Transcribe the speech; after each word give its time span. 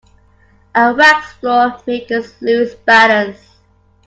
A 0.73 0.95
waxed 0.97 1.33
floor 1.39 1.79
makes 1.85 2.09
us 2.11 2.33
lose 2.41 2.73
balance. 2.73 3.57